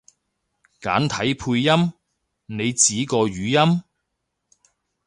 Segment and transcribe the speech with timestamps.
[0.81, 1.93] 簡體配音？
[2.47, 3.83] 你指個語音？